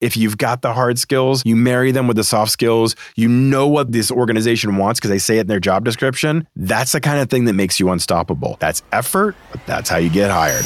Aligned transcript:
if 0.00 0.16
you've 0.16 0.38
got 0.38 0.62
the 0.62 0.72
hard 0.72 0.98
skills, 0.98 1.42
you 1.44 1.56
marry 1.56 1.90
them 1.90 2.06
with 2.06 2.16
the 2.16 2.24
soft 2.24 2.52
skills, 2.52 2.94
you 3.16 3.28
know 3.28 3.66
what 3.66 3.90
this 3.92 4.10
organization 4.10 4.76
wants 4.76 5.00
because 5.00 5.10
they 5.10 5.18
say 5.18 5.38
it 5.38 5.42
in 5.42 5.46
their 5.48 5.60
job 5.60 5.84
description, 5.84 6.46
that's 6.56 6.92
the 6.92 7.00
kind 7.00 7.20
of 7.20 7.28
thing 7.28 7.46
that 7.46 7.54
makes 7.54 7.80
you 7.80 7.90
unstoppable. 7.90 8.56
That's 8.60 8.82
effort, 8.92 9.34
but 9.50 9.64
that's 9.66 9.90
how 9.90 9.96
you 9.96 10.10
get 10.10 10.30
hired. 10.30 10.64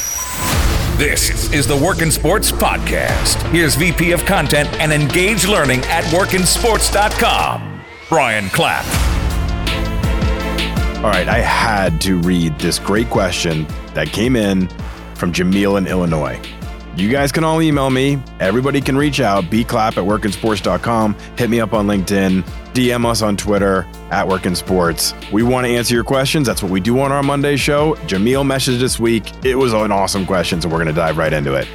This 0.98 1.53
is 1.53 1.66
the 1.66 1.76
Work 1.76 2.03
in 2.03 2.10
Sports 2.10 2.53
Podcast. 2.53 3.42
Here's 3.50 3.74
VP 3.74 4.12
of 4.12 4.24
Content 4.26 4.68
and 4.74 4.92
Engage 4.92 5.46
Learning 5.46 5.80
at 5.87 6.04
workinsports.com, 6.04 7.80
Brian 8.08 8.49
Clapp. 8.51 8.85
All 10.99 11.10
right, 11.10 11.28
I 11.28 11.38
had 11.38 12.01
to 12.03 12.19
read 12.21 12.58
this 12.58 12.78
great 12.78 13.08
question 13.10 13.67
that 13.94 14.08
came 14.08 14.37
in 14.37 14.69
from 15.14 15.33
Jameel 15.33 15.78
in 15.78 15.87
Illinois. 15.87 16.41
You 16.95 17.09
guys 17.09 17.33
can 17.33 17.43
all 17.43 17.62
email 17.62 17.88
me. 17.88 18.23
Everybody 18.38 18.80
can 18.83 18.97
reach 18.97 19.20
out. 19.20 19.45
Bclapp 19.45 19.97
at 19.97 20.05
workinsports.com. 20.05 21.16
Hit 21.38 21.48
me 21.48 21.59
up 21.59 21.73
on 21.73 21.87
LinkedIn. 21.87 22.42
DM 22.74 23.06
us 23.06 23.23
on 23.23 23.37
Twitter 23.37 23.87
at 24.10 24.27
workinsports. 24.27 25.14
We 25.33 25.42
want 25.42 25.66
to 25.66 25.73
answer 25.73 25.95
your 25.95 26.05
questions. 26.05 26.47
That's 26.47 26.62
what 26.62 26.70
we 26.70 26.80
do 26.80 27.00
on 27.00 27.10
our 27.10 27.23
Monday 27.23 27.56
show. 27.56 27.95
Jameel 28.06 28.45
messaged 28.45 28.78
this 28.78 29.00
week. 29.00 29.33
It 29.45 29.55
was 29.55 29.73
an 29.73 29.91
awesome 29.91 30.27
question, 30.27 30.60
so 30.60 30.69
we're 30.69 30.77
going 30.77 30.86
to 30.86 30.92
dive 30.92 31.16
right 31.16 31.33
into 31.33 31.55
it. 31.55 31.66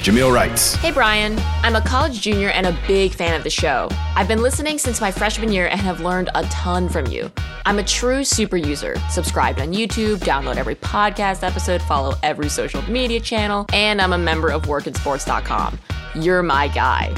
Jameel 0.00 0.32
writes 0.32 0.76
Hey 0.76 0.92
Brian, 0.92 1.38
I'm 1.62 1.76
a 1.76 1.82
college 1.82 2.22
junior 2.22 2.48
and 2.48 2.66
a 2.66 2.78
big 2.86 3.12
fan 3.12 3.34
of 3.34 3.44
the 3.44 3.50
show. 3.50 3.86
I've 4.16 4.28
been 4.28 4.40
listening 4.40 4.78
since 4.78 4.98
my 4.98 5.10
freshman 5.10 5.52
year 5.52 5.66
and 5.66 5.78
have 5.78 6.00
learned 6.00 6.30
a 6.34 6.42
ton 6.44 6.88
from 6.88 7.06
you. 7.08 7.30
I'm 7.66 7.78
a 7.78 7.84
true 7.84 8.24
super 8.24 8.56
user, 8.56 8.96
subscribed 9.10 9.60
on 9.60 9.74
YouTube, 9.74 10.16
download 10.20 10.56
every 10.56 10.74
podcast 10.74 11.46
episode, 11.46 11.82
follow 11.82 12.14
every 12.22 12.48
social 12.48 12.80
media 12.90 13.20
channel, 13.20 13.66
and 13.74 14.00
I'm 14.00 14.14
a 14.14 14.18
member 14.18 14.48
of 14.48 14.62
workinsports.com. 14.62 15.78
You're 16.14 16.42
my 16.42 16.68
guy. 16.68 17.14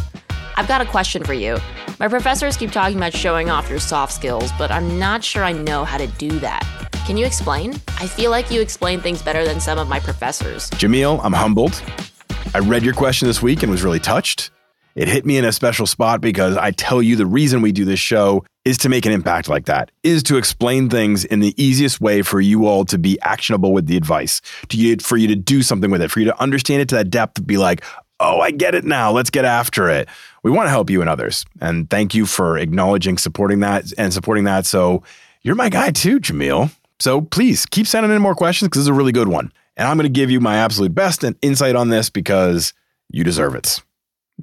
I've 0.57 0.67
got 0.67 0.81
a 0.81 0.85
question 0.85 1.23
for 1.23 1.35
you. 1.35 1.59
My 2.01 2.09
professors 2.09 2.57
keep 2.57 2.73
talking 2.73 2.97
about 2.97 3.13
showing 3.13 3.49
off 3.49 3.71
your 3.71 3.79
soft 3.79 4.13
skills, 4.13 4.51
but 4.59 4.73
I'm 4.73 4.99
not 4.99 5.23
sure 5.23 5.45
I 5.45 5.53
know 5.53 5.85
how 5.85 5.99
to 5.99 6.09
do 6.09 6.31
that. 6.41 6.67
Can 7.07 7.17
you 7.17 7.27
explain? 7.27 7.75
I 8.01 8.09
feel 8.09 8.33
like 8.33 8.51
you 8.51 8.61
explain 8.61 9.01
things 9.01 9.23
better 9.23 9.45
than 9.45 9.61
some 9.61 9.79
of 9.79 9.89
my 9.89 10.01
professors. 10.01 10.69
Jameel, 10.71 11.21
I'm 11.23 11.33
humbled. 11.33 11.81
I 12.55 12.59
read 12.59 12.83
your 12.83 12.93
question 12.93 13.29
this 13.29 13.41
week 13.41 13.63
and 13.63 13.73
was 13.73 13.83
really 13.83 13.99
touched. 13.99 14.51
It 14.95 15.09
hit 15.09 15.25
me 15.25 15.39
in 15.39 15.45
a 15.47 15.53
special 15.53 15.87
spot 15.87 16.21
because 16.21 16.55
I 16.55 16.71
tell 16.71 17.01
you 17.01 17.17
the 17.17 17.25
reason 17.25 17.63
we 17.63 17.73
do 17.73 17.87
this 17.87 17.99
show 17.99 18.45
is 18.67 18.77
to 18.79 18.91
make 18.91 19.07
an 19.07 19.13
impact 19.13 19.49
like 19.49 19.65
that, 19.65 19.91
is 20.03 20.23
to 20.25 20.37
explain 20.37 20.91
things 20.91 21.25
in 21.25 21.41
the 21.41 21.55
easiest 21.57 22.03
way 22.03 22.21
for 22.21 22.43
you 22.43 22.67
all 22.67 22.85
to 22.85 22.99
be 22.99 23.19
actionable 23.23 23.73
with 23.73 23.87
the 23.87 23.97
advice, 23.97 24.43
to 24.69 24.77
you, 24.77 24.99
for 24.99 25.17
you 25.17 25.29
to 25.29 25.35
do 25.35 25.63
something 25.63 25.91
with 25.91 26.03
it, 26.03 26.11
for 26.11 26.21
you 26.21 26.27
to 26.27 26.43
understand 26.43 26.83
it 26.83 26.91
to 26.91 26.97
that 26.97 27.09
depth, 27.09 27.45
be 27.47 27.57
like, 27.57 27.83
oh, 28.21 28.41
I 28.41 28.51
get 28.51 28.75
it 28.75 28.85
now. 28.85 29.11
Let's 29.13 29.31
get 29.31 29.47
after 29.47 29.89
it. 29.89 30.07
We 30.43 30.51
want 30.51 30.67
to 30.67 30.71
help 30.71 30.91
you 30.91 31.01
and 31.01 31.09
others. 31.09 31.47
And 31.63 31.89
thank 31.89 32.15
you 32.15 32.27
for 32.27 32.59
acknowledging, 32.59 33.17
supporting 33.17 33.61
that, 33.61 33.91
and 33.97 34.13
supporting 34.13 34.45
that. 34.45 34.67
So 34.67 35.03
you're 35.41 35.55
my 35.55 35.71
guy 35.71 35.91
too, 35.91 36.21
Jameel. 36.21 36.71
So 37.01 37.23
please 37.23 37.65
keep 37.65 37.87
sending 37.87 38.13
in 38.13 38.21
more 38.21 38.35
questions 38.35 38.69
because 38.69 38.81
this 38.81 38.85
is 38.85 38.89
a 38.89 38.93
really 38.93 39.13
good 39.13 39.29
one. 39.29 39.53
And 39.77 39.89
I'm 39.89 39.97
going 39.97 40.05
to 40.05 40.21
give 40.21 40.31
you 40.31 40.41
my 40.41 40.57
absolute 40.57 40.95
best 40.95 41.25
and 41.25 41.37
insight 41.43 41.77
on 41.77 41.89
this 41.89 42.11
because 42.11 42.73
you 43.11 43.25
deserve 43.25 43.55
it. 43.55 43.81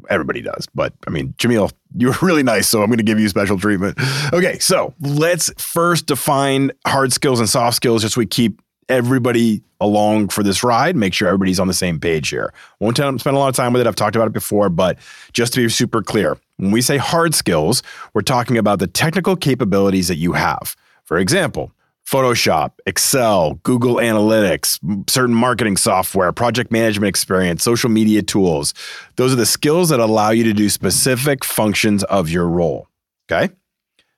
Everybody 0.09 0.41
does. 0.41 0.67
But 0.73 0.93
I 1.07 1.09
mean, 1.09 1.33
Jameel, 1.37 1.71
you're 1.95 2.15
really 2.21 2.43
nice. 2.43 2.67
So 2.67 2.81
I'm 2.81 2.87
going 2.87 2.97
to 2.97 3.03
give 3.03 3.19
you 3.19 3.29
special 3.29 3.59
treatment. 3.59 3.97
Okay. 4.33 4.59
So 4.59 4.93
let's 4.99 5.51
first 5.61 6.05
define 6.07 6.71
hard 6.87 7.13
skills 7.13 7.39
and 7.39 7.49
soft 7.49 7.75
skills 7.75 8.01
just 8.01 8.15
so 8.15 8.19
we 8.19 8.25
keep 8.25 8.61
everybody 8.87 9.61
along 9.79 10.29
for 10.29 10.43
this 10.43 10.63
ride. 10.63 10.95
Make 10.95 11.13
sure 11.13 11.27
everybody's 11.27 11.59
on 11.59 11.67
the 11.67 11.73
same 11.73 11.99
page 11.99 12.29
here. 12.29 12.53
Won't 12.79 12.97
spend 12.97 13.19
a 13.19 13.39
lot 13.39 13.49
of 13.49 13.55
time 13.55 13.71
with 13.71 13.81
it. 13.81 13.87
I've 13.87 13.95
talked 13.95 14.15
about 14.15 14.27
it 14.27 14.33
before, 14.33 14.69
but 14.69 14.97
just 15.31 15.53
to 15.53 15.61
be 15.61 15.69
super 15.69 16.01
clear, 16.01 16.37
when 16.57 16.71
we 16.71 16.81
say 16.81 16.97
hard 16.97 17.33
skills, 17.33 17.81
we're 18.13 18.21
talking 18.21 18.57
about 18.57 18.79
the 18.79 18.87
technical 18.87 19.35
capabilities 19.35 20.07
that 20.07 20.17
you 20.17 20.33
have. 20.33 20.75
For 21.05 21.17
example, 21.17 21.71
Photoshop, 22.09 22.71
Excel, 22.87 23.59
Google 23.61 23.97
Analytics, 23.97 24.79
certain 25.07 25.35
marketing 25.35 25.77
software, 25.77 26.31
project 26.31 26.71
management 26.71 27.07
experience, 27.07 27.63
social 27.63 27.87
media 27.87 28.23
tools. 28.23 28.73
Those 29.17 29.31
are 29.31 29.35
the 29.35 29.45
skills 29.45 29.89
that 29.89 29.99
allow 29.99 30.31
you 30.31 30.43
to 30.45 30.53
do 30.53 30.69
specific 30.69 31.45
functions 31.45 32.03
of 32.05 32.27
your 32.27 32.47
role. 32.47 32.87
Okay. 33.31 33.53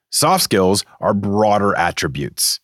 Soft 0.09 0.41
skills 0.41 0.85
are 1.01 1.13
broader 1.13 1.75
attributes 1.77 2.61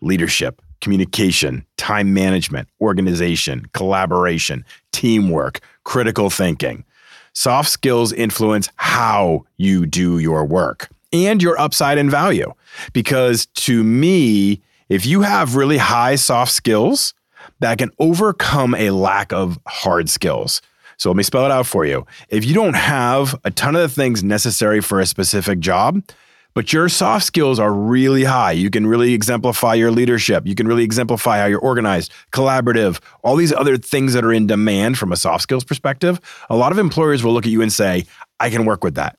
leadership, 0.00 0.62
communication, 0.80 1.66
time 1.76 2.14
management, 2.14 2.68
organization, 2.80 3.66
collaboration, 3.74 4.64
teamwork, 4.92 5.58
critical 5.82 6.30
thinking. 6.30 6.84
Soft 7.32 7.68
skills 7.68 8.12
influence 8.12 8.68
how 8.76 9.44
you 9.56 9.86
do 9.86 10.20
your 10.20 10.44
work 10.44 10.88
and 11.12 11.42
your 11.42 11.58
upside 11.58 11.98
and 11.98 12.12
value. 12.12 12.52
Because 12.92 13.46
to 13.56 13.82
me, 13.82 14.62
if 14.88 15.04
you 15.06 15.22
have 15.22 15.56
really 15.56 15.78
high 15.78 16.14
soft 16.14 16.52
skills, 16.52 17.14
that 17.60 17.78
can 17.78 17.90
overcome 17.98 18.74
a 18.74 18.90
lack 18.90 19.32
of 19.32 19.58
hard 19.66 20.08
skills. 20.08 20.62
So 20.96 21.10
let 21.10 21.16
me 21.16 21.22
spell 21.22 21.44
it 21.44 21.50
out 21.50 21.66
for 21.66 21.86
you. 21.86 22.06
If 22.28 22.44
you 22.44 22.54
don't 22.54 22.74
have 22.74 23.38
a 23.44 23.50
ton 23.50 23.76
of 23.76 23.82
the 23.82 23.88
things 23.88 24.24
necessary 24.24 24.80
for 24.80 25.00
a 25.00 25.06
specific 25.06 25.60
job, 25.60 26.02
but 26.54 26.72
your 26.72 26.88
soft 26.88 27.24
skills 27.24 27.60
are 27.60 27.72
really 27.72 28.24
high. 28.24 28.50
You 28.52 28.68
can 28.68 28.86
really 28.86 29.14
exemplify 29.14 29.74
your 29.74 29.92
leadership. 29.92 30.44
You 30.44 30.56
can 30.56 30.66
really 30.66 30.82
exemplify 30.82 31.38
how 31.38 31.46
you're 31.46 31.60
organized, 31.60 32.10
collaborative, 32.32 33.00
all 33.22 33.36
these 33.36 33.52
other 33.52 33.76
things 33.76 34.12
that 34.14 34.24
are 34.24 34.32
in 34.32 34.48
demand 34.48 34.98
from 34.98 35.12
a 35.12 35.16
soft 35.16 35.42
skills 35.42 35.62
perspective. 35.62 36.20
A 36.50 36.56
lot 36.56 36.72
of 36.72 36.78
employers 36.78 37.22
will 37.22 37.32
look 37.32 37.46
at 37.46 37.52
you 37.52 37.62
and 37.62 37.72
say, 37.72 38.06
I 38.40 38.50
can 38.50 38.64
work 38.64 38.82
with 38.82 38.96
that. 38.96 39.16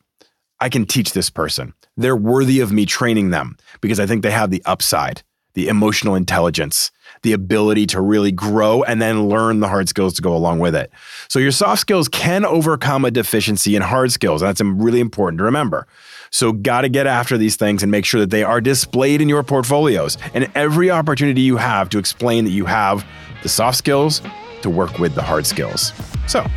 I 0.59 0.67
can 0.67 0.85
teach 0.85 1.13
this 1.13 1.29
person. 1.29 1.73
They're 1.95 2.17
worthy 2.17 2.59
of 2.59 2.73
me 2.73 2.85
training 2.85 3.29
them 3.29 3.55
because 3.79 4.01
I 4.01 4.05
think 4.05 4.23
they 4.23 4.31
have 4.31 4.51
the 4.51 4.63
upside 4.65 5.23
the 5.59 5.67
emotional 5.67 6.15
intelligence, 6.15 6.89
the 7.21 7.33
ability 7.33 7.85
to 7.85 7.99
really 7.99 8.31
grow 8.31 8.81
and 8.83 9.01
then 9.01 9.27
learn 9.27 9.59
the 9.59 9.67
hard 9.67 9.89
skills 9.89 10.13
to 10.13 10.21
go 10.21 10.33
along 10.33 10.59
with 10.59 10.73
it. 10.73 10.89
So 11.27 11.37
your 11.37 11.51
soft 11.51 11.81
skills 11.81 12.07
can 12.07 12.45
overcome 12.45 13.03
a 13.03 13.11
deficiency 13.11 13.75
in 13.75 13.81
hard 13.81 14.13
skills. 14.13 14.39
That's 14.39 14.61
really 14.61 15.01
important 15.01 15.39
to 15.39 15.43
remember. 15.43 15.85
So 16.31 16.53
got 16.53 16.81
to 16.81 16.89
get 16.89 17.07
after 17.07 17.37
these 17.37 17.57
things 17.57 17.83
and 17.83 17.91
make 17.91 18.05
sure 18.05 18.21
that 18.21 18.29
they 18.29 18.41
are 18.41 18.61
displayed 18.61 19.19
in 19.19 19.27
your 19.27 19.43
portfolios 19.43 20.17
and 20.33 20.49
every 20.55 20.89
opportunity 20.89 21.41
you 21.41 21.57
have 21.57 21.89
to 21.89 21.97
explain 21.97 22.45
that 22.45 22.51
you 22.51 22.63
have 22.63 23.05
the 23.43 23.49
soft 23.49 23.77
skills 23.77 24.21
to 24.61 24.69
work 24.69 24.97
with 24.97 25.13
the 25.13 25.21
hard 25.21 25.45
skills. 25.45 25.91
So, 26.25 26.47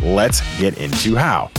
let's 0.00 0.40
get 0.58 0.78
into 0.78 1.16
how. 1.16 1.50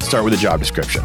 Start 0.00 0.22
with 0.22 0.34
a 0.34 0.36
job 0.36 0.60
description. 0.60 1.02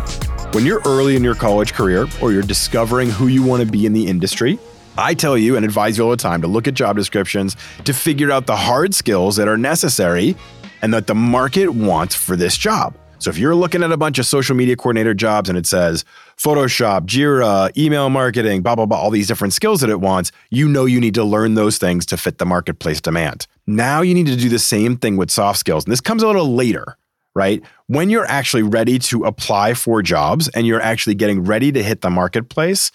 When 0.54 0.66
you're 0.66 0.82
early 0.86 1.16
in 1.16 1.24
your 1.24 1.34
college 1.34 1.72
career 1.74 2.08
or 2.22 2.34
you're 2.34 2.42
discovering 2.42 3.10
who 3.10 3.28
you 3.28 3.42
want 3.42 3.64
to 3.64 3.72
be 3.72 3.86
in 3.86 3.94
the 3.94 4.06
industry, 4.06 4.60
I 4.98 5.14
tell 5.14 5.38
you 5.38 5.56
and 5.56 5.64
advise 5.64 5.98
you 5.98 6.04
all 6.04 6.10
the 6.10 6.18
time 6.18 6.42
to 6.42 6.48
look 6.50 6.68
at 6.68 6.74
job 6.74 6.98
descriptions 6.98 7.56
to 7.86 7.94
figure 7.94 8.34
out 8.34 8.48
the 8.48 8.58
hard 8.58 8.94
skills 8.94 9.38
that 9.38 9.48
are 9.48 9.56
necessary 9.56 10.36
and 10.82 10.94
that 10.94 11.08
the 11.08 11.16
market 11.16 11.70
wants 11.70 12.16
for 12.16 12.36
this 12.36 12.58
job. 12.58 12.98
So 13.20 13.30
if 13.30 13.38
you're 13.38 13.56
looking 13.56 13.82
at 13.82 13.94
a 13.94 13.98
bunch 13.98 14.20
of 14.20 14.26
social 14.26 14.54
media 14.54 14.76
coordinator 14.76 15.14
jobs 15.14 15.48
and 15.48 15.58
it 15.58 15.66
says 15.66 16.04
Photoshop, 16.36 17.06
Jira, 17.06 17.72
email 17.78 18.10
marketing, 18.10 18.62
blah, 18.62 18.76
blah, 18.76 18.86
blah, 18.86 18.98
all 18.98 19.10
these 19.10 19.30
different 19.30 19.54
skills 19.54 19.80
that 19.80 19.90
it 19.90 20.02
wants, 20.02 20.34
you 20.50 20.68
know 20.68 20.84
you 20.84 21.00
need 21.00 21.14
to 21.14 21.24
learn 21.24 21.54
those 21.54 21.78
things 21.78 22.06
to 22.08 22.18
fit 22.18 22.40
the 22.40 22.46
marketplace 22.46 23.00
demand. 23.00 23.48
Now 23.68 24.02
you 24.02 24.14
need 24.14 24.26
to 24.26 24.36
do 24.36 24.50
the 24.50 24.60
same 24.60 24.98
thing 24.98 25.16
with 25.16 25.32
soft 25.32 25.60
skills. 25.60 25.86
And 25.86 25.94
this 25.94 26.02
comes 26.02 26.24
a 26.24 26.28
little 26.28 26.54
later 26.54 26.98
right? 27.36 27.62
When 27.88 28.10
you're 28.10 28.26
actually 28.26 28.64
ready 28.64 29.00
to 29.00 29.24
apply 29.24 29.74
for 29.74 30.02
jobs 30.02 30.48
and 30.50 30.68
you're 30.68 30.82
actually 30.82 31.16
getting 31.16 31.44
ready 31.44 31.72
to 31.72 31.84
hit 31.84 32.02
the 32.02 32.10
marketplace, 32.10 32.92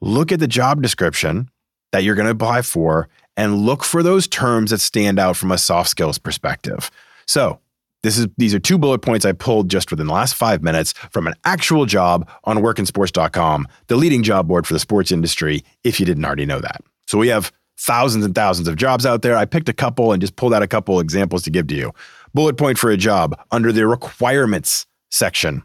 look 0.00 0.32
at 0.32 0.40
the 0.40 0.48
job 0.48 0.82
description 0.82 1.50
that 1.92 2.04
you're 2.04 2.14
going 2.14 2.26
to 2.26 2.32
apply 2.32 2.62
for 2.62 3.08
and 3.36 3.58
look 3.58 3.84
for 3.84 4.02
those 4.02 4.26
terms 4.26 4.70
that 4.70 4.80
stand 4.80 5.18
out 5.18 5.36
from 5.36 5.52
a 5.52 5.58
soft 5.58 5.90
skills 5.90 6.18
perspective. 6.18 6.90
So, 7.26 7.60
this 8.02 8.18
is 8.18 8.28
these 8.36 8.54
are 8.54 8.60
two 8.60 8.78
bullet 8.78 9.00
points 9.00 9.24
I 9.24 9.32
pulled 9.32 9.68
just 9.68 9.90
within 9.90 10.06
the 10.06 10.12
last 10.12 10.34
5 10.34 10.62
minutes 10.62 10.92
from 11.10 11.26
an 11.26 11.34
actual 11.44 11.86
job 11.86 12.28
on 12.44 12.58
workinsports.com, 12.58 13.66
the 13.88 13.96
leading 13.96 14.22
job 14.22 14.46
board 14.46 14.64
for 14.66 14.74
the 14.74 14.78
sports 14.78 15.10
industry 15.10 15.64
if 15.82 15.98
you 15.98 16.06
didn't 16.06 16.24
already 16.24 16.46
know 16.46 16.60
that. 16.60 16.82
So 17.08 17.18
we 17.18 17.28
have 17.28 17.52
thousands 17.78 18.24
and 18.24 18.34
thousands 18.34 18.68
of 18.68 18.76
jobs 18.76 19.04
out 19.04 19.22
there. 19.22 19.36
I 19.36 19.44
picked 19.44 19.68
a 19.68 19.72
couple 19.72 20.12
and 20.12 20.20
just 20.20 20.36
pulled 20.36 20.54
out 20.54 20.62
a 20.62 20.68
couple 20.68 21.00
examples 21.00 21.42
to 21.44 21.50
give 21.50 21.66
to 21.68 21.74
you. 21.74 21.92
Bullet 22.36 22.58
point 22.58 22.76
for 22.76 22.90
a 22.90 22.98
job 22.98 23.34
under 23.50 23.72
the 23.72 23.86
requirements 23.86 24.84
section 25.10 25.62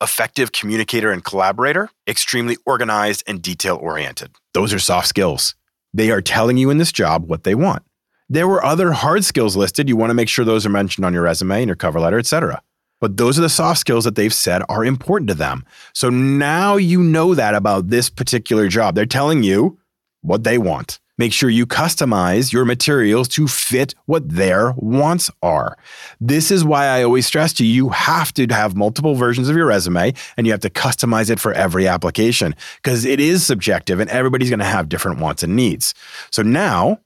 effective 0.00 0.52
communicator 0.52 1.10
and 1.10 1.22
collaborator, 1.22 1.90
extremely 2.06 2.56
organized 2.64 3.22
and 3.26 3.42
detail 3.42 3.76
oriented. 3.76 4.30
Those 4.54 4.72
are 4.72 4.78
soft 4.78 5.08
skills. 5.08 5.54
They 5.92 6.10
are 6.10 6.22
telling 6.22 6.56
you 6.56 6.70
in 6.70 6.78
this 6.78 6.92
job 6.92 7.28
what 7.28 7.44
they 7.44 7.54
want. 7.54 7.82
There 8.26 8.48
were 8.48 8.64
other 8.64 8.92
hard 8.92 9.22
skills 9.22 9.54
listed. 9.54 9.86
You 9.86 9.98
want 9.98 10.08
to 10.08 10.14
make 10.14 10.30
sure 10.30 10.46
those 10.46 10.64
are 10.64 10.70
mentioned 10.70 11.04
on 11.04 11.12
your 11.12 11.24
resume 11.24 11.58
and 11.58 11.68
your 11.68 11.76
cover 11.76 12.00
letter, 12.00 12.18
etc. 12.18 12.62
But 13.02 13.18
those 13.18 13.38
are 13.38 13.42
the 13.42 13.50
soft 13.50 13.80
skills 13.80 14.04
that 14.04 14.14
they've 14.14 14.32
said 14.32 14.62
are 14.70 14.86
important 14.86 15.28
to 15.28 15.34
them. 15.34 15.66
So 15.92 16.08
now 16.08 16.76
you 16.76 17.02
know 17.02 17.34
that 17.34 17.54
about 17.54 17.88
this 17.88 18.08
particular 18.08 18.68
job. 18.68 18.94
They're 18.94 19.04
telling 19.04 19.42
you 19.42 19.78
what 20.22 20.44
they 20.44 20.56
want. 20.56 21.00
Make 21.18 21.32
sure 21.32 21.50
you 21.50 21.66
customize 21.66 22.52
your 22.52 22.64
materials 22.64 23.28
to 23.28 23.48
fit 23.48 23.94
what 24.06 24.28
their 24.28 24.72
wants 24.76 25.30
are. 25.42 25.76
This 26.20 26.50
is 26.50 26.64
why 26.64 26.86
I 26.86 27.02
always 27.02 27.26
stress 27.26 27.52
to 27.54 27.66
you, 27.66 27.74
you 27.74 27.88
have 27.90 28.32
to 28.34 28.46
have 28.46 28.76
multiple 28.76 29.14
versions 29.14 29.48
of 29.48 29.56
your 29.56 29.66
resume 29.66 30.14
and 30.36 30.46
you 30.46 30.52
have 30.52 30.60
to 30.60 30.70
customize 30.70 31.28
it 31.28 31.40
for 31.40 31.52
every 31.52 31.86
application 31.86 32.54
because 32.82 33.04
it 33.04 33.20
is 33.20 33.44
subjective 33.44 34.00
and 34.00 34.08
everybody's 34.10 34.48
going 34.48 34.58
to 34.60 34.64
have 34.64 34.88
different 34.88 35.18
wants 35.18 35.42
and 35.42 35.54
needs. 35.54 35.94
So 36.30 36.42
now, 36.42 37.00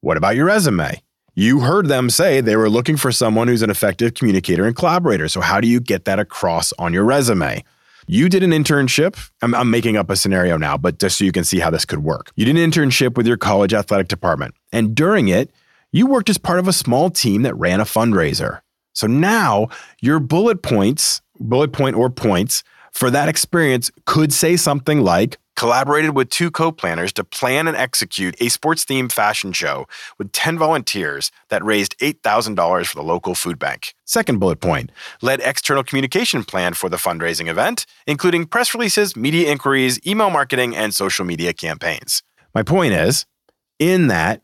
what 0.00 0.16
about 0.16 0.36
your 0.36 0.46
resume? 0.46 1.00
You 1.34 1.60
heard 1.60 1.86
them 1.86 2.10
say 2.10 2.40
they 2.40 2.56
were 2.56 2.68
looking 2.68 2.96
for 2.96 3.12
someone 3.12 3.48
who's 3.48 3.62
an 3.62 3.70
effective 3.70 4.14
communicator 4.14 4.66
and 4.66 4.74
collaborator. 4.74 5.28
So, 5.28 5.40
how 5.40 5.60
do 5.60 5.68
you 5.68 5.80
get 5.80 6.04
that 6.04 6.18
across 6.18 6.72
on 6.78 6.92
your 6.92 7.04
resume? 7.04 7.64
You 8.12 8.28
did 8.28 8.42
an 8.42 8.50
internship. 8.50 9.30
I'm, 9.40 9.54
I'm, 9.54 9.70
making 9.70 9.96
up 9.96 10.10
a 10.10 10.16
scenario 10.16 10.56
now, 10.56 10.76
but 10.76 10.98
just 10.98 11.16
so 11.16 11.24
you 11.24 11.30
can 11.30 11.44
see 11.44 11.60
how 11.60 11.70
this 11.70 11.84
could 11.84 12.00
work. 12.00 12.32
You 12.34 12.44
did 12.44 12.56
an 12.56 12.68
internship 12.68 13.16
with 13.16 13.24
your 13.24 13.36
college 13.36 13.72
athletic 13.72 14.08
department. 14.08 14.56
And 14.72 14.96
during 14.96 15.28
it, 15.28 15.52
you 15.92 16.08
worked 16.08 16.28
as 16.28 16.36
part 16.36 16.58
of 16.58 16.66
a 16.66 16.72
small 16.72 17.10
team 17.10 17.42
that 17.42 17.54
ran 17.54 17.78
a 17.78 17.84
fundraiser. 17.84 18.62
So 18.94 19.06
now 19.06 19.68
your 20.00 20.18
bullet 20.18 20.60
points, 20.60 21.20
bullet 21.38 21.72
point 21.72 21.94
or 21.94 22.10
points 22.10 22.64
for 22.90 23.12
that 23.12 23.28
experience 23.28 23.92
could 24.06 24.32
say 24.32 24.56
something 24.56 25.02
like 25.02 25.38
collaborated 25.60 26.16
with 26.16 26.30
two 26.30 26.50
co 26.50 26.72
planners 26.72 27.12
to 27.12 27.22
plan 27.22 27.68
and 27.68 27.76
execute 27.76 28.34
a 28.40 28.48
sports 28.48 28.86
themed 28.86 29.12
fashion 29.12 29.52
show 29.52 29.86
with 30.16 30.32
10 30.32 30.56
volunteers 30.56 31.30
that 31.50 31.62
raised 31.62 31.98
$8,000 31.98 32.86
for 32.86 32.96
the 32.96 33.02
local 33.02 33.34
food 33.34 33.58
bank. 33.58 33.92
Second 34.06 34.38
bullet 34.38 34.60
point 34.60 34.90
led 35.20 35.38
external 35.40 35.84
communication 35.84 36.44
plan 36.44 36.72
for 36.72 36.88
the 36.88 36.96
fundraising 36.96 37.46
event, 37.46 37.84
including 38.06 38.46
press 38.46 38.72
releases, 38.72 39.14
media 39.14 39.52
inquiries, 39.52 40.00
email 40.06 40.30
marketing, 40.30 40.74
and 40.74 40.94
social 40.94 41.26
media 41.26 41.52
campaigns. 41.52 42.22
My 42.54 42.62
point 42.62 42.94
is, 42.94 43.26
in 43.78 44.06
that, 44.06 44.40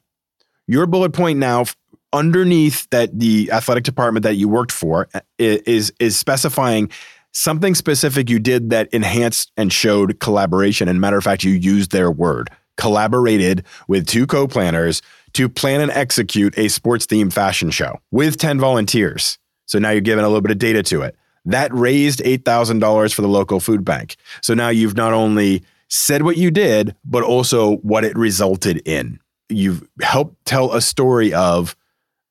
your 0.66 0.84
bullet 0.84 1.14
point 1.14 1.38
now 1.38 1.64
underneath 2.12 2.88
that 2.90 3.18
the 3.18 3.50
athletic 3.52 3.84
department 3.84 4.24
that 4.24 4.36
you 4.36 4.48
worked 4.48 4.72
for 4.72 5.08
uh, 5.14 5.20
is 5.38 5.94
is 5.98 6.18
specifying 6.18 6.90
something 7.36 7.74
specific 7.74 8.30
you 8.30 8.38
did 8.38 8.70
that 8.70 8.88
enhanced 8.94 9.52
and 9.58 9.70
showed 9.70 10.18
collaboration. 10.20 10.88
And 10.88 11.00
matter 11.00 11.18
of 11.18 11.24
fact, 11.24 11.44
you 11.44 11.52
used 11.52 11.92
their 11.92 12.10
word 12.10 12.48
collaborated 12.78 13.64
with 13.88 14.06
two 14.06 14.26
co 14.26 14.48
planners 14.48 15.02
to 15.34 15.48
plan 15.48 15.82
and 15.82 15.90
execute 15.90 16.56
a 16.58 16.68
sports 16.68 17.06
themed 17.06 17.34
fashion 17.34 17.70
show 17.70 18.00
with 18.10 18.38
10 18.38 18.58
volunteers. 18.58 19.38
So 19.66 19.78
now 19.78 19.90
you're 19.90 20.00
giving 20.00 20.24
a 20.24 20.28
little 20.28 20.40
bit 20.40 20.50
of 20.50 20.58
data 20.58 20.82
to 20.84 21.02
it. 21.02 21.14
That 21.44 21.72
raised 21.74 22.20
$8,000 22.20 23.14
for 23.14 23.22
the 23.22 23.28
local 23.28 23.60
food 23.60 23.84
bank. 23.84 24.16
So 24.40 24.54
now 24.54 24.70
you've 24.70 24.96
not 24.96 25.12
only 25.12 25.62
said 25.88 26.22
what 26.22 26.38
you 26.38 26.50
did, 26.50 26.96
but 27.04 27.22
also 27.22 27.76
what 27.76 28.04
it 28.04 28.16
resulted 28.16 28.80
in. 28.86 29.20
You've 29.48 29.86
helped 30.00 30.44
tell 30.46 30.72
a 30.72 30.80
story 30.80 31.34
of 31.34 31.76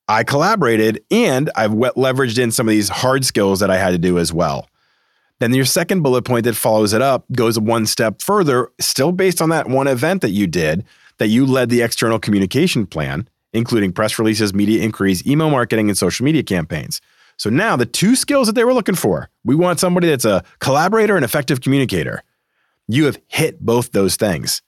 I 0.08 0.24
collaborated 0.24 1.04
and 1.12 1.50
I've 1.56 1.72
leveraged 1.72 2.40
in 2.40 2.52
some 2.52 2.68
of 2.68 2.72
these 2.72 2.90
hard 2.90 3.24
skills 3.24 3.60
that 3.60 3.70
I 3.70 3.78
had 3.78 3.92
to 3.92 3.98
do 3.98 4.18
as 4.18 4.34
well. 4.34 4.68
Then 5.40 5.54
your 5.54 5.66
second 5.66 6.02
bullet 6.02 6.24
point 6.24 6.46
that 6.46 6.56
follows 6.56 6.94
it 6.94 7.02
up 7.02 7.26
goes 7.32 7.60
one 7.60 7.86
step 7.86 8.22
further, 8.22 8.70
still 8.80 9.12
based 9.12 9.42
on 9.42 9.50
that 9.50 9.68
one 9.68 9.88
event 9.88 10.22
that 10.22 10.30
you 10.30 10.48
did, 10.48 10.86
that 11.18 11.28
you 11.28 11.46
led 11.46 11.70
the 11.70 11.82
external 11.82 12.20
communication 12.20 12.86
plan, 12.86 13.28
including 13.54 13.92
press 13.92 14.18
releases, 14.18 14.54
media 14.54 14.82
inquiries, 14.82 15.26
email 15.28 15.50
marketing, 15.50 15.90
and 15.90 15.98
social 15.98 16.24
media 16.24 16.44
campaigns. 16.44 17.02
So 17.38 17.50
now 17.50 17.76
the 17.76 17.86
two 17.86 18.16
skills 18.16 18.48
that 18.48 18.54
they 18.54 18.64
were 18.64 18.74
looking 18.74 18.96
for 18.96 19.30
we 19.44 19.56
want 19.56 19.80
somebody 19.80 20.08
that's 20.08 20.26
a 20.26 20.44
collaborator 20.60 21.16
and 21.16 21.26
effective 21.26 21.62
communicator. 21.62 22.24
You 22.88 23.06
have 23.06 23.20
hit 23.28 23.60
both 23.60 23.92
those 23.92 24.16
things. 24.16 24.62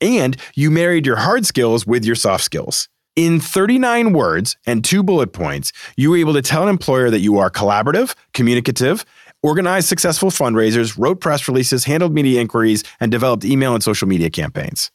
And 0.00 0.36
you 0.54 0.70
married 0.70 1.06
your 1.06 1.16
hard 1.16 1.46
skills 1.46 1.86
with 1.86 2.04
your 2.04 2.16
soft 2.16 2.44
skills. 2.44 2.88
In 3.14 3.40
39 3.40 4.14
words 4.14 4.56
and 4.66 4.84
two 4.84 5.02
bullet 5.02 5.32
points, 5.32 5.72
you 5.96 6.10
were 6.10 6.16
able 6.16 6.32
to 6.32 6.42
tell 6.42 6.62
an 6.62 6.68
employer 6.68 7.10
that 7.10 7.20
you 7.20 7.38
are 7.38 7.50
collaborative, 7.50 8.14
communicative, 8.32 9.04
organized 9.42 9.88
successful 9.88 10.30
fundraisers, 10.30 10.96
wrote 10.98 11.20
press 11.20 11.48
releases, 11.48 11.84
handled 11.84 12.14
media 12.14 12.40
inquiries, 12.40 12.84
and 13.00 13.10
developed 13.10 13.44
email 13.44 13.74
and 13.74 13.82
social 13.82 14.08
media 14.08 14.30
campaigns. 14.30 14.90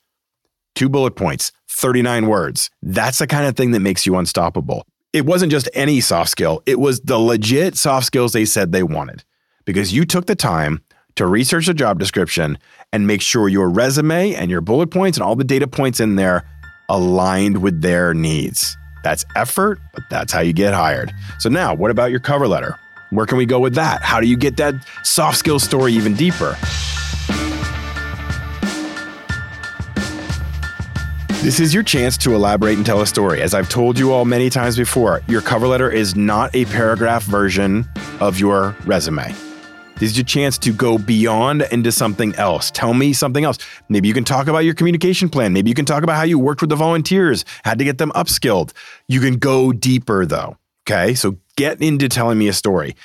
Two 0.76 0.90
bullet 0.90 1.16
points, 1.16 1.52
39 1.70 2.28
words. 2.28 2.70
That's 2.82 3.20
the 3.20 3.28
kind 3.28 3.46
of 3.46 3.56
thing 3.56 3.72
that 3.72 3.80
makes 3.80 4.06
you 4.06 4.16
unstoppable. 4.16 4.86
It 5.14 5.26
wasn't 5.26 5.52
just 5.52 5.70
any 5.74 6.02
soft 6.02 6.30
skill, 6.30 6.62
it 6.66 6.80
was 6.80 7.00
the 7.02 7.18
legit 7.18 7.78
soft 7.78 8.06
skills 8.06 8.34
they 8.34 8.46
said 8.46 8.72
they 8.72 8.84
wanted 8.84 9.24
because 9.66 9.94
you 9.94 10.06
took 10.06 10.28
the 10.28 10.36
time 10.36 10.82
to 11.16 11.26
research 11.26 11.66
the 11.66 11.74
job 11.74 12.00
description 12.00 12.58
and 12.94 13.08
make 13.08 13.22
sure 13.22 13.50
your 13.50 13.70
resume 13.70 14.34
and 14.36 14.52
your 14.52 14.62
bullet 14.62 14.92
points 14.92 15.18
and 15.18 15.24
all 15.24 15.36
the 15.36 15.44
data 15.44 15.68
points 15.68 16.00
in 16.00 16.16
there 16.16 16.44
aligned 16.90 17.62
with 17.62 17.82
their 17.82 18.14
needs. 18.14 18.78
That's 19.04 19.26
effort, 19.36 19.80
but 19.94 20.04
that's 20.10 20.32
how 20.32 20.42
you 20.42 20.54
get 20.54 20.74
hired. 20.74 21.14
So, 21.40 21.50
now 21.50 21.74
what 21.74 21.92
about 21.92 22.12
your 22.12 22.20
cover 22.20 22.48
letter? 22.48 22.80
Where 23.10 23.26
can 23.26 23.38
we 23.38 23.46
go 23.46 23.60
with 23.60 23.76
that? 23.76 24.02
How 24.04 24.20
do 24.20 24.28
you 24.28 24.36
get 24.36 24.58
that 24.58 24.76
soft 25.04 25.38
skill 25.38 25.60
story 25.60 25.94
even 25.94 26.14
deeper? 26.14 26.58
This 31.42 31.62
is 31.62 31.74
your 31.74 31.84
chance 31.84 32.18
to 32.18 32.36
elaborate 32.36 32.76
and 32.76 32.86
tell 32.86 33.00
a 33.02 33.08
story. 33.08 33.42
As 33.42 33.54
I've 33.54 33.70
told 33.70 33.98
you 33.98 34.12
all 34.12 34.26
many 34.26 34.50
times 34.50 34.76
before, 34.76 35.22
your 35.28 35.42
cover 35.42 35.68
letter 35.68 35.90
is 35.90 36.16
not 36.16 36.54
a 36.54 36.66
paragraph 36.66 37.24
version 37.24 37.88
of 38.20 38.38
your 38.38 38.76
resume. 38.86 39.34
This 40.00 40.12
is 40.12 40.18
your 40.18 40.26
chance 40.26 40.58
to 40.58 40.74
go 40.74 40.98
beyond 40.98 41.66
into 41.72 41.92
something 41.94 42.36
else. 42.36 42.70
Tell 42.72 42.94
me 42.94 43.14
something 43.14 43.46
else. 43.46 43.60
Maybe 43.88 44.10
you 44.10 44.14
can 44.14 44.26
talk 44.26 44.48
about 44.48 44.60
your 44.60 44.74
communication 44.74 45.30
plan. 45.30 45.54
Maybe 45.54 45.70
you 45.70 45.76
can 45.76 45.86
talk 45.86 46.04
about 46.04 46.18
how 46.18 46.24
you 46.24 46.38
worked 46.38 46.60
with 46.60 46.70
the 46.70 46.76
volunteers, 46.76 47.46
had 47.64 47.80
to 47.80 47.86
get 47.86 47.98
them 47.98 48.12
upskilled. 48.12 48.74
You 49.08 49.22
can 49.22 49.36
go 49.36 49.72
deeper 49.72 50.26
though. 50.26 50.58
Okay. 50.90 51.16
So 51.16 51.38
get 51.58 51.82
into 51.82 52.08
telling 52.08 52.38
me 52.38 52.48
a 52.48 52.54
story. 52.54 52.96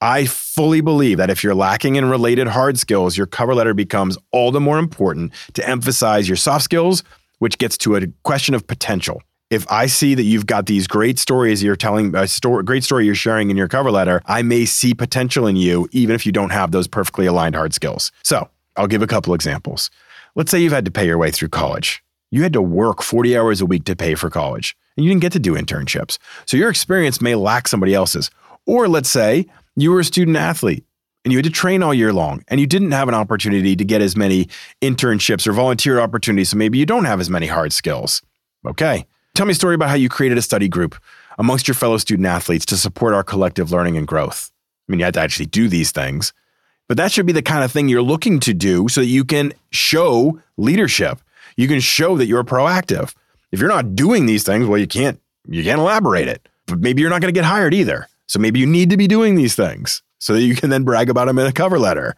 I 0.00 0.26
fully 0.26 0.80
believe 0.80 1.18
that 1.18 1.30
if 1.30 1.42
you're 1.42 1.54
lacking 1.54 1.96
in 1.96 2.04
related 2.08 2.46
hard 2.46 2.78
skills, 2.78 3.16
your 3.16 3.26
cover 3.26 3.54
letter 3.54 3.74
becomes 3.74 4.16
all 4.30 4.52
the 4.52 4.60
more 4.60 4.78
important 4.78 5.32
to 5.54 5.68
emphasize 5.68 6.28
your 6.28 6.36
soft 6.36 6.64
skills, 6.64 7.02
which 7.40 7.58
gets 7.58 7.76
to 7.78 7.96
a 7.96 8.06
question 8.22 8.54
of 8.54 8.66
potential. 8.66 9.22
If 9.50 9.70
I 9.70 9.86
see 9.86 10.14
that 10.14 10.22
you've 10.22 10.46
got 10.46 10.66
these 10.66 10.86
great 10.86 11.18
stories 11.18 11.62
you're 11.62 11.76
telling, 11.76 12.14
a 12.14 12.26
story, 12.26 12.62
great 12.62 12.84
story 12.84 13.06
you're 13.06 13.14
sharing 13.14 13.50
in 13.50 13.56
your 13.56 13.68
cover 13.68 13.90
letter, 13.90 14.22
I 14.26 14.42
may 14.42 14.64
see 14.64 14.94
potential 14.94 15.46
in 15.46 15.56
you, 15.56 15.88
even 15.92 16.14
if 16.14 16.24
you 16.24 16.32
don't 16.32 16.50
have 16.50 16.70
those 16.70 16.86
perfectly 16.86 17.26
aligned 17.26 17.56
hard 17.56 17.74
skills. 17.74 18.12
So 18.22 18.48
I'll 18.76 18.86
give 18.86 19.02
a 19.02 19.06
couple 19.06 19.34
examples. 19.34 19.90
Let's 20.36 20.50
say 20.50 20.60
you've 20.60 20.72
had 20.72 20.84
to 20.84 20.90
pay 20.90 21.06
your 21.06 21.18
way 21.18 21.32
through 21.32 21.48
college. 21.48 22.02
You 22.30 22.44
had 22.44 22.54
to 22.54 22.62
work 22.62 23.02
40 23.02 23.36
hours 23.36 23.60
a 23.60 23.66
week 23.66 23.84
to 23.84 23.96
pay 23.96 24.14
for 24.14 24.30
college 24.30 24.76
and 24.96 25.04
you 25.04 25.10
didn't 25.10 25.22
get 25.22 25.32
to 25.32 25.38
do 25.38 25.54
internships. 25.54 26.18
So 26.46 26.56
your 26.56 26.70
experience 26.70 27.20
may 27.20 27.34
lack 27.34 27.68
somebody 27.68 27.94
else's. 27.94 28.30
Or 28.66 28.88
let's 28.88 29.10
say 29.10 29.46
you 29.76 29.90
were 29.90 30.00
a 30.00 30.04
student 30.04 30.36
athlete 30.36 30.84
and 31.24 31.32
you 31.32 31.38
had 31.38 31.44
to 31.44 31.50
train 31.50 31.82
all 31.82 31.94
year 31.94 32.12
long 32.12 32.44
and 32.48 32.60
you 32.60 32.66
didn't 32.66 32.92
have 32.92 33.08
an 33.08 33.14
opportunity 33.14 33.76
to 33.76 33.84
get 33.84 34.00
as 34.00 34.16
many 34.16 34.48
internships 34.80 35.46
or 35.46 35.52
volunteer 35.52 36.00
opportunities. 36.00 36.50
So 36.50 36.56
maybe 36.56 36.78
you 36.78 36.86
don't 36.86 37.04
have 37.04 37.20
as 37.20 37.30
many 37.30 37.46
hard 37.46 37.72
skills. 37.72 38.22
Okay. 38.66 39.06
Tell 39.34 39.46
me 39.46 39.52
a 39.52 39.54
story 39.54 39.74
about 39.74 39.88
how 39.88 39.94
you 39.94 40.08
created 40.08 40.38
a 40.38 40.42
study 40.42 40.68
group 40.68 40.94
amongst 41.38 41.66
your 41.66 41.74
fellow 41.74 41.96
student 41.96 42.26
athletes 42.26 42.66
to 42.66 42.76
support 42.76 43.14
our 43.14 43.24
collective 43.24 43.72
learning 43.72 43.96
and 43.96 44.06
growth. 44.06 44.50
I 44.88 44.92
mean, 44.92 44.98
you 44.98 45.04
had 45.04 45.14
to 45.14 45.20
actually 45.20 45.46
do 45.46 45.68
these 45.68 45.90
things, 45.90 46.32
but 46.88 46.96
that 46.98 47.12
should 47.12 47.26
be 47.26 47.32
the 47.32 47.42
kind 47.42 47.64
of 47.64 47.72
thing 47.72 47.88
you're 47.88 48.02
looking 48.02 48.40
to 48.40 48.52
do 48.52 48.88
so 48.88 49.00
that 49.00 49.06
you 49.06 49.24
can 49.24 49.54
show 49.70 50.40
leadership. 50.56 51.20
You 51.56 51.68
can 51.68 51.80
show 51.80 52.16
that 52.18 52.26
you're 52.26 52.44
proactive. 52.44 53.14
If 53.52 53.60
you're 53.60 53.68
not 53.68 53.94
doing 53.94 54.26
these 54.26 54.42
things, 54.42 54.66
well, 54.66 54.78
you 54.78 54.86
can't 54.86 55.20
you 55.46 55.62
can't 55.62 55.80
elaborate 55.80 56.28
it. 56.28 56.48
But 56.66 56.80
maybe 56.80 57.02
you're 57.02 57.10
not 57.10 57.20
going 57.20 57.32
to 57.32 57.38
get 57.38 57.44
hired 57.44 57.74
either. 57.74 58.08
So 58.26 58.38
maybe 58.38 58.58
you 58.58 58.66
need 58.66 58.90
to 58.90 58.96
be 58.96 59.06
doing 59.06 59.34
these 59.34 59.54
things 59.54 60.02
so 60.18 60.32
that 60.32 60.42
you 60.42 60.54
can 60.54 60.70
then 60.70 60.84
brag 60.84 61.10
about 61.10 61.26
them 61.26 61.38
in 61.38 61.46
a 61.46 61.52
cover 61.52 61.78
letter. 61.78 62.16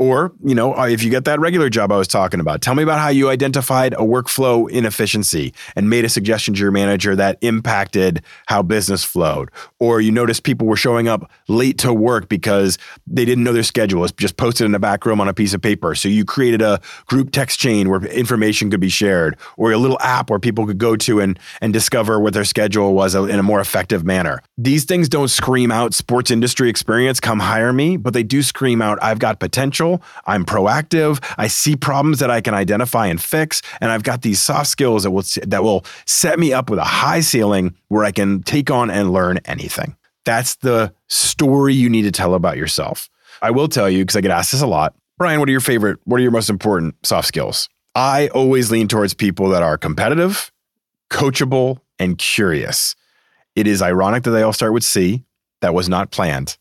Or, 0.00 0.32
you 0.42 0.54
know, 0.54 0.74
uh, 0.74 0.86
if 0.86 1.02
you 1.02 1.10
get 1.10 1.26
that 1.26 1.40
regular 1.40 1.68
job 1.68 1.92
I 1.92 1.98
was 1.98 2.08
talking 2.08 2.40
about, 2.40 2.62
tell 2.62 2.74
me 2.74 2.82
about 2.82 3.00
how 3.00 3.08
you 3.08 3.28
identified 3.28 3.92
a 3.92 3.98
workflow 3.98 4.68
inefficiency 4.70 5.52
and 5.76 5.90
made 5.90 6.06
a 6.06 6.08
suggestion 6.08 6.54
to 6.54 6.60
your 6.60 6.70
manager 6.70 7.14
that 7.16 7.36
impacted 7.42 8.22
how 8.46 8.62
business 8.62 9.04
flowed. 9.04 9.50
Or 9.78 10.00
you 10.00 10.10
noticed 10.10 10.42
people 10.42 10.66
were 10.66 10.76
showing 10.76 11.06
up 11.06 11.30
late 11.48 11.76
to 11.80 11.92
work 11.92 12.30
because 12.30 12.78
they 13.06 13.26
didn't 13.26 13.44
know 13.44 13.52
their 13.52 13.62
schedule. 13.62 14.02
It's 14.04 14.14
just 14.14 14.38
posted 14.38 14.64
in 14.64 14.72
the 14.72 14.78
back 14.78 15.04
room 15.04 15.20
on 15.20 15.28
a 15.28 15.34
piece 15.34 15.52
of 15.52 15.60
paper. 15.60 15.94
So 15.94 16.08
you 16.08 16.24
created 16.24 16.62
a 16.62 16.80
group 17.04 17.30
text 17.30 17.60
chain 17.60 17.90
where 17.90 18.02
information 18.06 18.70
could 18.70 18.80
be 18.80 18.88
shared 18.88 19.36
or 19.58 19.70
a 19.70 19.76
little 19.76 20.00
app 20.00 20.30
where 20.30 20.38
people 20.38 20.66
could 20.66 20.78
go 20.78 20.96
to 20.96 21.20
and, 21.20 21.38
and 21.60 21.74
discover 21.74 22.18
what 22.18 22.32
their 22.32 22.44
schedule 22.44 22.94
was 22.94 23.14
in 23.14 23.38
a 23.38 23.42
more 23.42 23.60
effective 23.60 24.02
manner. 24.02 24.40
These 24.56 24.86
things 24.86 25.10
don't 25.10 25.28
scream 25.28 25.70
out 25.70 25.92
sports 25.92 26.30
industry 26.30 26.70
experience, 26.70 27.20
come 27.20 27.40
hire 27.40 27.70
me, 27.70 27.98
but 27.98 28.14
they 28.14 28.22
do 28.22 28.42
scream 28.42 28.80
out, 28.80 28.98
I've 29.02 29.18
got 29.18 29.40
potential 29.40 29.89
I'm 30.26 30.44
proactive. 30.44 31.22
I 31.38 31.48
see 31.48 31.76
problems 31.76 32.18
that 32.20 32.30
I 32.30 32.40
can 32.40 32.54
identify 32.54 33.06
and 33.06 33.20
fix, 33.20 33.62
and 33.80 33.90
I've 33.90 34.02
got 34.02 34.22
these 34.22 34.40
soft 34.40 34.68
skills 34.68 35.02
that 35.02 35.10
will 35.10 35.24
that 35.46 35.62
will 35.62 35.84
set 36.06 36.38
me 36.38 36.52
up 36.52 36.70
with 36.70 36.78
a 36.78 36.84
high 36.84 37.20
ceiling 37.20 37.74
where 37.88 38.04
I 38.04 38.12
can 38.12 38.42
take 38.42 38.70
on 38.70 38.90
and 38.90 39.12
learn 39.12 39.38
anything. 39.44 39.96
That's 40.24 40.56
the 40.56 40.92
story 41.08 41.74
you 41.74 41.88
need 41.88 42.02
to 42.02 42.12
tell 42.12 42.34
about 42.34 42.56
yourself. 42.56 43.08
I 43.42 43.50
will 43.50 43.68
tell 43.68 43.88
you 43.88 44.02
because 44.04 44.16
I 44.16 44.20
get 44.20 44.30
asked 44.30 44.52
this 44.52 44.60
a 44.60 44.66
lot. 44.66 44.94
Brian, 45.18 45.40
what 45.40 45.48
are 45.48 45.52
your 45.52 45.60
favorite? 45.60 45.98
What 46.04 46.18
are 46.18 46.22
your 46.22 46.30
most 46.30 46.50
important 46.50 46.94
soft 47.04 47.28
skills? 47.28 47.68
I 47.94 48.28
always 48.28 48.70
lean 48.70 48.88
towards 48.88 49.14
people 49.14 49.48
that 49.50 49.62
are 49.62 49.76
competitive, 49.76 50.52
coachable, 51.10 51.80
and 51.98 52.16
curious. 52.16 52.94
It 53.56 53.66
is 53.66 53.82
ironic 53.82 54.22
that 54.24 54.30
they 54.30 54.42
all 54.42 54.52
start 54.52 54.72
with 54.72 54.84
C. 54.84 55.24
That 55.60 55.74
was 55.74 55.88
not 55.88 56.10
planned, 56.10 56.56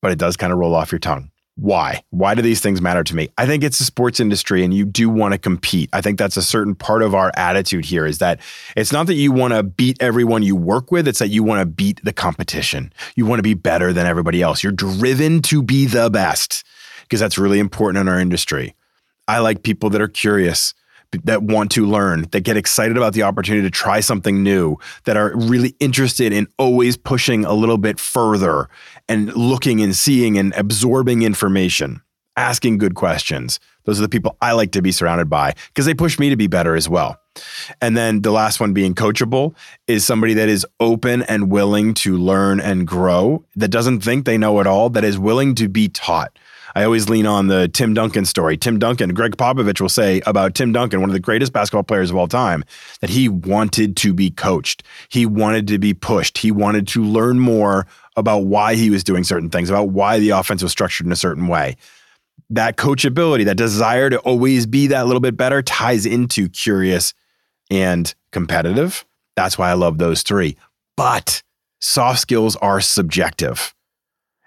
but 0.00 0.12
it 0.12 0.18
does 0.18 0.36
kind 0.36 0.52
of 0.52 0.58
roll 0.58 0.74
off 0.74 0.92
your 0.92 0.98
tongue. 0.98 1.30
Why? 1.60 2.04
Why 2.10 2.36
do 2.36 2.42
these 2.42 2.60
things 2.60 2.80
matter 2.80 3.02
to 3.02 3.16
me? 3.16 3.30
I 3.36 3.44
think 3.44 3.64
it's 3.64 3.78
the 3.78 3.84
sports 3.84 4.20
industry 4.20 4.62
and 4.62 4.72
you 4.72 4.84
do 4.84 5.10
want 5.10 5.32
to 5.32 5.38
compete. 5.38 5.90
I 5.92 6.00
think 6.00 6.16
that's 6.16 6.36
a 6.36 6.42
certain 6.42 6.76
part 6.76 7.02
of 7.02 7.16
our 7.16 7.32
attitude 7.34 7.84
here 7.84 8.06
is 8.06 8.18
that 8.18 8.38
it's 8.76 8.92
not 8.92 9.08
that 9.08 9.14
you 9.14 9.32
want 9.32 9.54
to 9.54 9.64
beat 9.64 10.00
everyone 10.00 10.44
you 10.44 10.54
work 10.54 10.92
with, 10.92 11.08
it's 11.08 11.18
that 11.18 11.30
you 11.30 11.42
want 11.42 11.60
to 11.60 11.66
beat 11.66 12.00
the 12.04 12.12
competition. 12.12 12.92
You 13.16 13.26
want 13.26 13.40
to 13.40 13.42
be 13.42 13.54
better 13.54 13.92
than 13.92 14.06
everybody 14.06 14.40
else. 14.40 14.62
You're 14.62 14.70
driven 14.70 15.42
to 15.42 15.60
be 15.60 15.86
the 15.86 16.08
best 16.10 16.62
because 17.02 17.18
that's 17.18 17.38
really 17.38 17.58
important 17.58 18.00
in 18.02 18.08
our 18.08 18.20
industry. 18.20 18.76
I 19.26 19.40
like 19.40 19.64
people 19.64 19.90
that 19.90 20.00
are 20.00 20.08
curious 20.08 20.74
that 21.24 21.42
want 21.42 21.70
to 21.72 21.86
learn, 21.86 22.26
that 22.32 22.40
get 22.40 22.56
excited 22.56 22.96
about 22.96 23.14
the 23.14 23.22
opportunity 23.22 23.62
to 23.62 23.70
try 23.70 24.00
something 24.00 24.42
new, 24.42 24.76
that 25.04 25.16
are 25.16 25.32
really 25.34 25.74
interested 25.80 26.32
in 26.32 26.46
always 26.58 26.96
pushing 26.96 27.44
a 27.44 27.54
little 27.54 27.78
bit 27.78 27.98
further 27.98 28.68
and 29.08 29.34
looking 29.34 29.80
and 29.80 29.96
seeing 29.96 30.36
and 30.38 30.52
absorbing 30.54 31.22
information, 31.22 32.02
asking 32.36 32.78
good 32.78 32.94
questions. 32.94 33.58
Those 33.84 33.98
are 33.98 34.02
the 34.02 34.08
people 34.10 34.36
I 34.42 34.52
like 34.52 34.72
to 34.72 34.82
be 34.82 34.92
surrounded 34.92 35.30
by 35.30 35.54
because 35.68 35.86
they 35.86 35.94
push 35.94 36.18
me 36.18 36.28
to 36.28 36.36
be 36.36 36.46
better 36.46 36.76
as 36.76 36.90
well. 36.90 37.18
And 37.80 37.96
then 37.96 38.20
the 38.20 38.30
last 38.30 38.60
one 38.60 38.74
being 38.74 38.94
coachable 38.94 39.54
is 39.86 40.04
somebody 40.04 40.34
that 40.34 40.50
is 40.50 40.66
open 40.78 41.22
and 41.22 41.50
willing 41.50 41.94
to 41.94 42.18
learn 42.18 42.60
and 42.60 42.86
grow, 42.86 43.46
that 43.56 43.68
doesn't 43.68 44.00
think 44.00 44.26
they 44.26 44.36
know 44.36 44.60
it 44.60 44.66
all, 44.66 44.90
that 44.90 45.04
is 45.04 45.18
willing 45.18 45.54
to 45.54 45.68
be 45.68 45.88
taught 45.88 46.38
I 46.78 46.84
always 46.84 47.08
lean 47.08 47.26
on 47.26 47.48
the 47.48 47.66
Tim 47.66 47.92
Duncan 47.92 48.24
story. 48.24 48.56
Tim 48.56 48.78
Duncan, 48.78 49.12
Gregg 49.12 49.36
Popovich 49.36 49.80
will 49.80 49.88
say 49.88 50.22
about 50.26 50.54
Tim 50.54 50.70
Duncan, 50.70 51.00
one 51.00 51.10
of 51.10 51.14
the 51.14 51.18
greatest 51.18 51.52
basketball 51.52 51.82
players 51.82 52.08
of 52.08 52.14
all 52.14 52.28
time, 52.28 52.62
that 53.00 53.10
he 53.10 53.28
wanted 53.28 53.96
to 53.96 54.14
be 54.14 54.30
coached. 54.30 54.84
He 55.08 55.26
wanted 55.26 55.66
to 55.66 55.80
be 55.80 55.92
pushed. 55.92 56.38
He 56.38 56.52
wanted 56.52 56.86
to 56.88 57.02
learn 57.02 57.40
more 57.40 57.88
about 58.16 58.44
why 58.44 58.76
he 58.76 58.90
was 58.90 59.02
doing 59.02 59.24
certain 59.24 59.50
things, 59.50 59.70
about 59.70 59.88
why 59.88 60.20
the 60.20 60.30
offense 60.30 60.62
was 60.62 60.70
structured 60.70 61.04
in 61.04 61.10
a 61.10 61.16
certain 61.16 61.48
way. 61.48 61.76
That 62.48 62.76
coachability, 62.76 63.44
that 63.46 63.56
desire 63.56 64.08
to 64.08 64.20
always 64.20 64.64
be 64.64 64.86
that 64.86 65.08
little 65.08 65.18
bit 65.18 65.36
better 65.36 65.62
ties 65.62 66.06
into 66.06 66.48
curious 66.48 67.12
and 67.72 68.14
competitive. 68.30 69.04
That's 69.34 69.58
why 69.58 69.68
I 69.68 69.74
love 69.74 69.98
those 69.98 70.22
three. 70.22 70.56
But 70.96 71.42
soft 71.80 72.20
skills 72.20 72.54
are 72.54 72.80
subjective. 72.80 73.74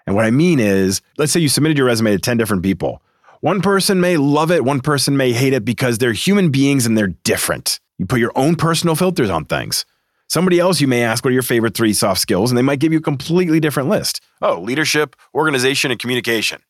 And 0.06 0.16
what 0.16 0.24
I 0.24 0.30
mean 0.30 0.58
is, 0.60 1.00
let's 1.18 1.32
say 1.32 1.40
you 1.40 1.48
submitted 1.48 1.78
your 1.78 1.86
resume 1.86 2.12
to 2.12 2.18
10 2.18 2.36
different 2.36 2.62
people. 2.62 3.02
One 3.40 3.60
person 3.60 4.00
may 4.00 4.16
love 4.16 4.50
it, 4.50 4.64
one 4.64 4.80
person 4.80 5.16
may 5.16 5.32
hate 5.32 5.52
it 5.52 5.64
because 5.64 5.98
they're 5.98 6.12
human 6.12 6.50
beings 6.50 6.86
and 6.86 6.96
they're 6.96 7.14
different. 7.24 7.80
You 7.98 8.06
put 8.06 8.20
your 8.20 8.32
own 8.36 8.56
personal 8.56 8.94
filters 8.94 9.30
on 9.30 9.44
things. 9.44 9.84
Somebody 10.28 10.58
else 10.58 10.80
you 10.80 10.88
may 10.88 11.02
ask, 11.02 11.24
what 11.24 11.30
are 11.30 11.34
your 11.34 11.42
favorite 11.42 11.74
three 11.74 11.92
soft 11.92 12.20
skills? 12.20 12.50
And 12.50 12.56
they 12.56 12.62
might 12.62 12.78
give 12.78 12.92
you 12.92 12.98
a 12.98 13.02
completely 13.02 13.60
different 13.60 13.88
list. 13.88 14.20
Oh, 14.40 14.60
leadership, 14.60 15.14
organization, 15.34 15.90
and 15.90 16.00
communication. 16.00 16.62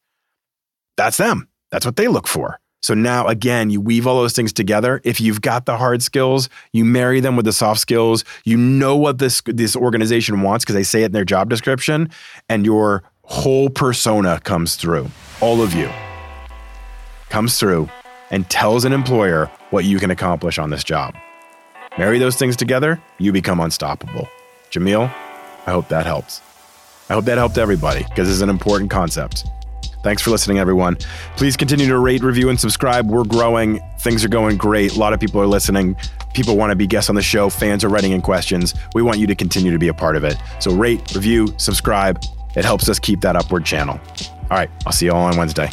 That's 0.96 1.16
them. 1.16 1.48
That's 1.70 1.86
what 1.86 1.96
they 1.96 2.08
look 2.08 2.26
for. 2.26 2.58
So 2.82 2.94
now, 2.94 3.28
again, 3.28 3.70
you 3.70 3.80
weave 3.80 4.06
all 4.06 4.20
those 4.20 4.32
things 4.32 4.52
together. 4.52 5.00
If 5.04 5.20
you've 5.20 5.40
got 5.40 5.66
the 5.66 5.76
hard 5.76 6.02
skills, 6.02 6.48
you 6.72 6.84
marry 6.84 7.20
them 7.20 7.36
with 7.36 7.44
the 7.44 7.52
soft 7.52 7.80
skills. 7.80 8.24
You 8.44 8.56
know 8.56 8.96
what 8.96 9.18
this 9.18 9.40
this 9.46 9.76
organization 9.76 10.42
wants 10.42 10.64
because 10.64 10.74
they 10.74 10.82
say 10.82 11.02
it 11.02 11.06
in 11.06 11.12
their 11.12 11.24
job 11.24 11.48
description, 11.48 12.10
and 12.48 12.66
your 12.66 13.04
whole 13.32 13.70
persona 13.70 14.38
comes 14.40 14.76
through. 14.76 15.10
All 15.40 15.62
of 15.62 15.72
you 15.72 15.88
comes 17.30 17.58
through 17.58 17.88
and 18.30 18.48
tells 18.50 18.84
an 18.84 18.92
employer 18.92 19.50
what 19.70 19.86
you 19.86 19.98
can 19.98 20.10
accomplish 20.10 20.58
on 20.58 20.68
this 20.68 20.84
job. 20.84 21.14
Marry 21.96 22.18
those 22.18 22.36
things 22.36 22.56
together, 22.56 23.02
you 23.16 23.32
become 23.32 23.58
unstoppable. 23.58 24.28
Jameel, 24.70 25.04
I 25.66 25.70
hope 25.70 25.88
that 25.88 26.04
helps. 26.04 26.42
I 27.08 27.14
hope 27.14 27.24
that 27.24 27.38
helped 27.38 27.56
everybody 27.56 28.04
because 28.04 28.30
it's 28.30 28.42
an 28.42 28.50
important 28.50 28.90
concept. 28.90 29.46
Thanks 30.02 30.20
for 30.20 30.30
listening, 30.30 30.58
everyone. 30.58 30.98
Please 31.36 31.56
continue 31.56 31.86
to 31.86 31.98
rate, 31.98 32.22
review, 32.22 32.50
and 32.50 32.60
subscribe. 32.60 33.08
We're 33.08 33.24
growing. 33.24 33.80
Things 34.00 34.24
are 34.26 34.28
going 34.28 34.58
great. 34.58 34.94
A 34.94 34.98
lot 34.98 35.14
of 35.14 35.20
people 35.20 35.40
are 35.40 35.46
listening. 35.46 35.96
People 36.34 36.58
want 36.58 36.70
to 36.70 36.76
be 36.76 36.86
guests 36.86 37.08
on 37.08 37.14
the 37.14 37.22
show. 37.22 37.48
Fans 37.48 37.82
are 37.82 37.88
writing 37.88 38.12
in 38.12 38.20
questions. 38.20 38.74
We 38.94 39.00
want 39.00 39.20
you 39.20 39.26
to 39.28 39.34
continue 39.34 39.72
to 39.72 39.78
be 39.78 39.88
a 39.88 39.94
part 39.94 40.16
of 40.16 40.24
it. 40.24 40.36
So 40.60 40.74
rate, 40.74 41.14
review, 41.14 41.54
subscribe. 41.56 42.22
It 42.54 42.64
helps 42.64 42.88
us 42.88 42.98
keep 42.98 43.20
that 43.22 43.36
upward 43.36 43.64
channel. 43.64 44.00
All 44.50 44.58
right, 44.58 44.70
I'll 44.86 44.92
see 44.92 45.06
you 45.06 45.12
all 45.12 45.24
on 45.24 45.36
Wednesday. 45.36 45.70